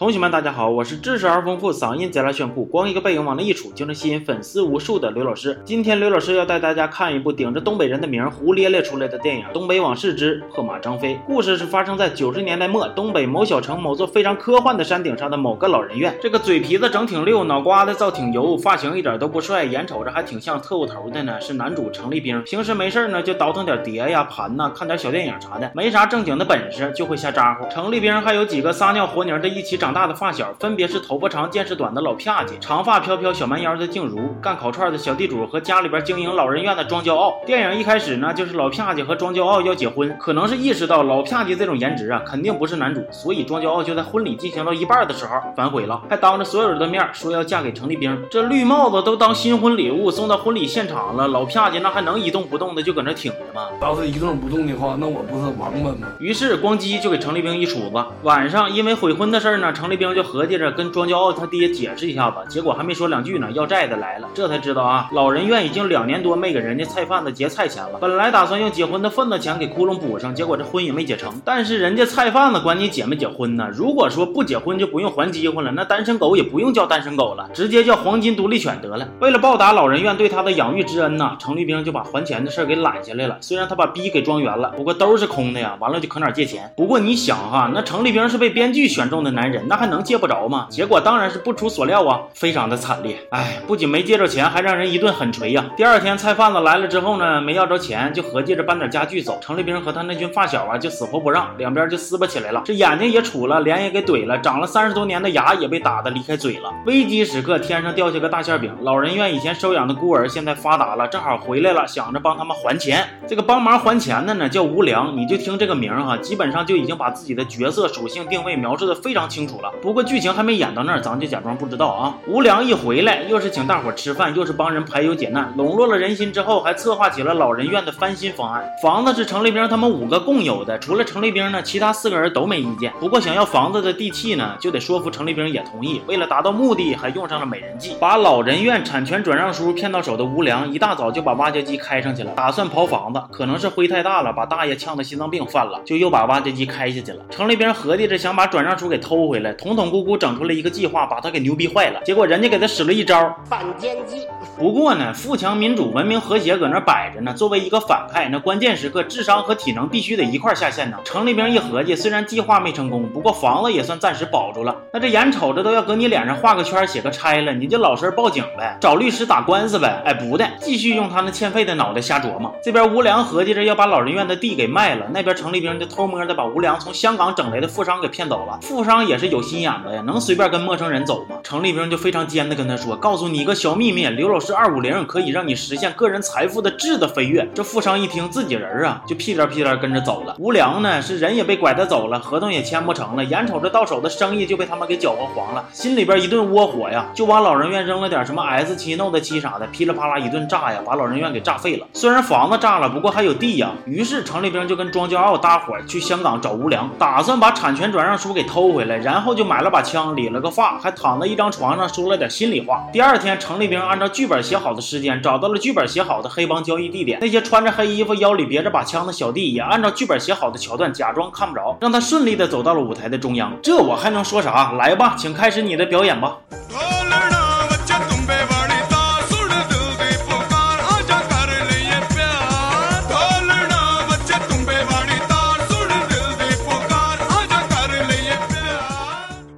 [0.00, 5.60] 同学们，大家好，我是知识而丰富、嗓音贼拉炫酷、光一个背影往那一杵就能吸引粉丝无数的刘老师。
[5.62, 11.16] 今天刘老师要带大家看一部顶着东北人的名胡咧咧出来的电影《东北往事之破马张飞》。
[11.26, 16.16] 故事是发生在九十年代末，东北某小城某座非常科幻的山顶上的某个老人院。
[16.18, 21.38] 这个嘴皮子整挺溜，脑瓜子造挺油，发型一点都不帅，眼瞅着还挺像特务头的呢。
[21.42, 27.68] 是男主程立兵，平时没事呢就倒腾点碟呀、盘呐，看点小电影啥的，没啥正经的本事，就会瞎咋呼。
[27.68, 29.89] 程立兵还有几个撒尿和泥的一起长。
[29.92, 37.34] 大的发小分别是头发长见识短的老啪姐，长发飘飘小蛮腰的静茹，干烤串的小地主和家里边经营老人院的庄骄傲。
[37.46, 48.16] 电影一开始呢，就是老啪姐和庄骄傲要结婚，可能是意识到老啪姐这种颜值啊，肯定不是男主，所以庄骄傲就在婚礼进行到一半的时候反悔了，还当着所有人的面说要嫁给程立兵。
[48.30, 53.68] 这绿帽子都当新婚礼物送到婚礼现场了，老啪姐那还能一动不动的就搁那挺着吗？
[53.82, 56.08] 要是一动不动的话，那我不是王八吗？
[56.18, 58.04] 于是咣叽就给程立兵一杵子。
[58.22, 64.28] 晚上因为悔婚的事儿呢，程立兵就合计着跟庄骄傲他爹解释一下子，结果还没说两句呢，要债的来了。
[64.34, 67.98] 这才知道啊，老人院已经两年多没给人家菜贩子结菜钱了。
[67.98, 71.32] 本来打算用结婚的份子钱给窟窿补上，结果这婚也没结成。
[71.46, 73.70] 但是人家菜贩子管你结没结婚呢？
[73.72, 79.08] 如果说不结婚就不用还饥荒了，那单身狗也不用叫单身狗了，直接叫黄金独立犬得了。
[79.20, 83.38] 为了报答老人院对他的养育之恩呢，程立兵就把还钱的事给揽下来了。
[83.40, 85.78] 虽然他把逼给装圆了，不过兜是空的呀。
[85.80, 86.70] 完了就可哪借钱。
[86.76, 90.66] 不过你想哈，那程立兵是被编剧选中的男人，那还能借不着吗？
[90.68, 93.16] 结果当然是不出所料啊，非常的惨烈。
[93.30, 95.64] 哎，不仅没借着钱，还让人一顿狠锤呀。
[95.76, 99.38] 第二天菜贩子来了之后呢，没要着钱，就合计着搬点家具走。
[99.40, 102.62] 程立兵和他那群发小啊，就死活不让，两边就撕巴起来了。
[102.64, 106.72] 这眼睛也杵了，脸也给怼了，长了三十多年的牙也被打的离开嘴了。
[106.86, 108.76] 危机时刻，天上掉下个大馅饼。
[108.82, 113.06] 老人院以前收养的孤儿现在发达了，正好回来了，想着帮他们还钱。
[113.28, 115.16] 这个帮忙还钱的呢，叫吴良。
[115.16, 119.72] 你就听这个名哈，基本上就已经把自己的角色属性定位描述的非常清楚了。
[119.82, 122.14] 不过剧情还没演到那儿，咱就假装不知道啊。
[122.26, 128.64] 吴良一回来，又是请大伙吃饭，又是帮人排忧解难，笼络了人心之后，还策划起了老人院的翻新方案。
[128.82, 132.92] 房子是程立兵他们五个共有的，除了程立兵呢，其他四个人都没意见。
[133.00, 136.00] 不过想要房子的地契呢，就得说服程立兵也同意。
[136.06, 143.20] 为了达到目的，还用上了美人计，把老人院产权转让书骗到手的吴良，一大早就把挖掘机开上去了，打算刨房子。
[143.30, 147.24] 可能是灰太大了，把大爷呛得心脏病犯了，就又把挖掘机开下去了。
[147.30, 152.00] 程立兵合计着想把转让书给偷回来，统统咕咕整出来一个计划，把他给牛逼坏了。
[152.04, 154.26] 结果人家给他使了一招反间计。
[154.56, 157.32] 不过呢，富强、民主、文明、和谐搁那摆着呢。
[157.34, 160.98] 作为一个反派，那关键时刻智商和体能必须得一块下线呢。
[161.04, 164.76] 程立兵一合计，虽然计划没成功，不过房子也算暂时保住了。
[164.92, 170.02] 那这眼瞅着都要搁你脸上画个圈，写个拆了，你就老实报警呗，找律师打官司呗。
[170.04, 172.54] 哎，不的，继续用他那欠费的脑袋瞎琢磨。
[172.62, 178.58] 这边吴良合计着要把老人院的地给卖了，那边程立兵就偷摸的把吴良从香港整来的富商给骗走了。
[178.60, 181.36] 富商也是有心眼子呀，能随便跟陌生人走吗？
[181.42, 190.36] 程立兵就非常尖的跟他说：“告诉你一个小秘密，刘老师二五零可以让你实现个人财富的质的飞跃。”这富商一听自己人啊，就屁颠屁颠跟着走了。
[190.38, 201.86] 吴良呢，是人也被拐带走了，合同也签不成了，眼瞅着到手的生意就被他们给搅和黄了，心里边一顿窝火呀，就往老人院扔了点什么 S 七、Note 七啥的，噼里啪啦一顿炸呀，把老人院给炸废了。
[201.92, 203.70] 虽然房子炸了，不过还有地呀。
[203.86, 212.86] 于是程立兵就跟庄骄傲搭伙去香港找吴良，打算把产权转让书给偷回来，然然后就买了把枪，理了个发，还躺在一张床上说了点心里话。
[212.90, 217.18] 第二天，程立兵按照剧本写好的时间，找到了剧本写好的黑帮交易地点。
[217.20, 223.52] 那些穿着黑衣服、腰里别着把枪的小弟，也按照剧本写好的桥段，假装看不着，让他顺利的走到了舞台的中央。
[223.62, 224.72] 这我还能说啥？
[224.72, 226.38] 来吧，请开始你的表演吧。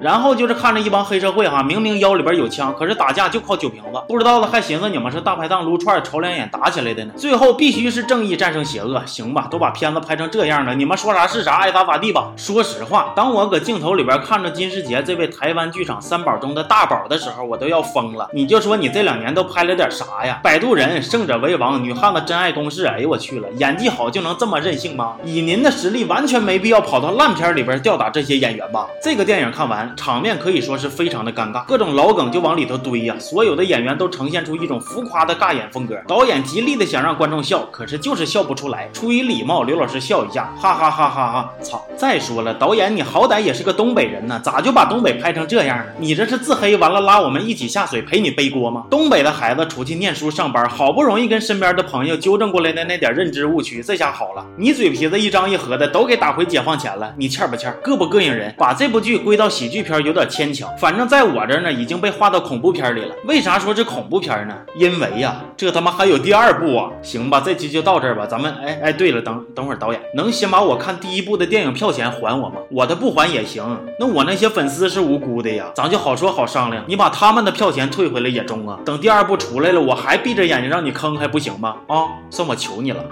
[0.02, 4.02] 然后就是看着一帮黑社会哈，明明腰里边有枪，可是打架就靠酒瓶子。
[4.08, 7.12] 不知道的还寻思你们是大排档撸串瞅两眼打起来的呢。
[7.16, 9.46] 最后必须是正义战胜邪恶，行吧？
[9.48, 12.32] 都把片子拍成这样了，你们说啥是啥，爱咋咋地吧。
[12.36, 18.28] 说实话，当我搁镜头里边看着金世杰这位台湾剧场三宝中的大宝的时候，我都要疯了。
[18.32, 20.40] 你就说你这两年都拍了点啥呀？
[20.42, 25.14] 摆渡人、胜者为王、女汉子真爱公式，哎呦我去了，演技好就能这么任性吗？
[25.22, 28.88] 以您的实力，完全没必要跑到烂片里边吊打这些演员吧？
[29.00, 29.91] 这个电影看完。
[29.96, 33.14] 场面可以说是非常的尴尬，各种老梗就往里头堆呀。
[33.18, 35.96] 所有的演员都呈现出一种浮夸的尬演风格。
[36.06, 38.88] 导演极力的想让观众笑，可是就是笑不出来。
[38.92, 41.52] 出于礼貌，刘老师笑一下，哈哈哈哈哈！
[41.60, 41.84] 操！
[41.96, 45.84] 再说了，导演你好歹也是个东北人呢，咋就把东北拍成这样呢？
[45.98, 48.84] 你这是自黑完了拉我们一起下水陪你背锅吗？
[48.90, 57.72] 东北的孩子出去念书上班，好不容易跟身边的朋友纠正过来的那点认知误区，这下好了，你嘴皮子一张一合的都给打回解放前了，你欠不欠？
[57.84, 58.54] 膈不膈应人？
[58.56, 59.81] 把这部剧归到喜剧。
[59.82, 60.68] 片有点牵强。
[60.78, 63.14] 反正在我这儿呢，已经被划到恐怖片里了。
[63.24, 64.54] 为啥说是恐怖片呢？
[64.76, 66.90] 因为呀，这他妈还有第二部啊！
[67.02, 68.26] 行吧，这期就到这儿吧。
[68.26, 72.56] 咱们，哎哎，对了，等等会儿导演能先把我看第一部的电影票钱还我吗？
[72.70, 73.62] 我的不还也行。
[73.98, 76.84] 那我那些粉丝是无辜的呀，咱就好说好商量。
[76.86, 78.78] 你把他们的票钱退回来也中啊。
[78.84, 81.76] 等第二部出来了，我还闭着眼睛让你坑，还不行吗？
[81.88, 83.04] 啊，算我求你了。